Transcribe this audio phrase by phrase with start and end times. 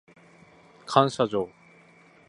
[0.87, 1.47] 感謝状